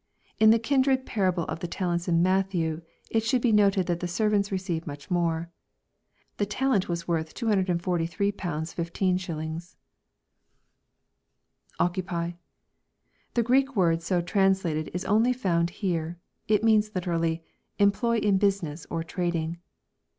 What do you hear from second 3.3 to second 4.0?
be noted